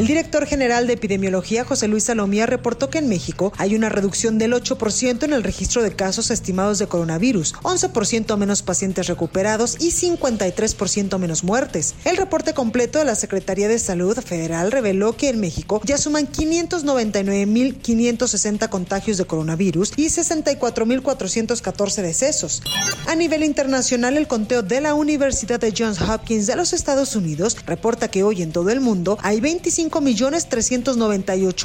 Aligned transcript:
El 0.00 0.06
director 0.06 0.46
general 0.46 0.86
de 0.86 0.94
epidemiología, 0.94 1.62
José 1.62 1.86
Luis 1.86 2.04
Salomía, 2.04 2.46
reportó 2.46 2.88
que 2.88 2.96
en 2.96 3.10
México 3.10 3.52
hay 3.58 3.74
una 3.74 3.90
reducción 3.90 4.38
del 4.38 4.54
8% 4.54 5.24
en 5.24 5.34
el 5.34 5.42
registro 5.42 5.82
de 5.82 5.94
casos 5.94 6.30
estimados 6.30 6.78
de 6.78 6.86
coronavirus, 6.86 7.52
11% 7.60 8.34
menos 8.38 8.62
pacientes 8.62 9.08
recuperados 9.08 9.76
y 9.78 9.90
53% 9.90 11.18
menos 11.18 11.44
muertes. 11.44 11.92
El 12.06 12.16
reporte 12.16 12.54
completo 12.54 12.98
de 12.98 13.04
la 13.04 13.14
Secretaría 13.14 13.68
de 13.68 13.78
Salud 13.78 14.16
Federal 14.16 14.72
reveló 14.72 15.18
que 15.18 15.28
en 15.28 15.38
México 15.38 15.82
ya 15.84 15.98
suman 15.98 16.26
599.560 16.28 18.70
contagios 18.70 19.18
de 19.18 19.26
coronavirus 19.26 19.92
y 19.96 20.06
64.414 20.06 21.96
decesos. 22.00 22.62
A 23.06 23.14
nivel 23.16 23.44
internacional, 23.44 24.16
el 24.16 24.28
conteo 24.28 24.62
de 24.62 24.80
la 24.80 24.94
Universidad 24.94 25.60
de 25.60 25.74
Johns 25.76 26.00
Hopkins 26.00 26.46
de 26.46 26.56
los 26.56 26.72
Estados 26.72 27.14
Unidos 27.16 27.54
reporta 27.66 28.08
que 28.08 28.22
hoy 28.22 28.40
en 28.40 28.50
todo 28.52 28.70
el 28.70 28.80
mundo 28.80 29.18
hay 29.20 29.42
25 29.42 29.89